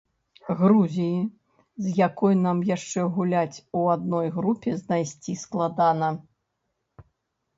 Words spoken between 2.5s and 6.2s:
яшчэ гуляць у адной групе, знайсці складана.